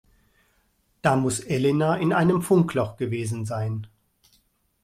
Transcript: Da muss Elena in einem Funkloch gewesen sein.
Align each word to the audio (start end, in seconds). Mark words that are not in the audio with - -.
Da 1.03 1.15
muss 1.15 1.41
Elena 1.41 1.93
in 1.97 2.11
einem 2.11 2.41
Funkloch 2.41 2.97
gewesen 2.97 3.45
sein. 3.45 3.85